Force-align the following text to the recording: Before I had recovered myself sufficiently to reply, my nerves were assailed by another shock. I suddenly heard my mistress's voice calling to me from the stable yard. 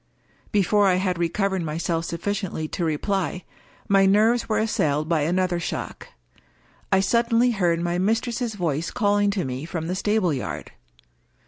Before 0.51 0.87
I 0.87 0.95
had 0.95 1.19
recovered 1.19 1.61
myself 1.61 2.05
sufficiently 2.05 2.67
to 2.69 2.83
reply, 2.83 3.43
my 3.87 4.07
nerves 4.07 4.49
were 4.49 4.57
assailed 4.57 5.07
by 5.07 5.21
another 5.21 5.59
shock. 5.59 6.07
I 6.91 6.99
suddenly 7.01 7.51
heard 7.51 7.79
my 7.79 7.99
mistress's 7.99 8.55
voice 8.55 8.89
calling 8.89 9.29
to 9.29 9.45
me 9.45 9.63
from 9.63 9.85
the 9.85 9.93
stable 9.93 10.33
yard. 10.33 10.71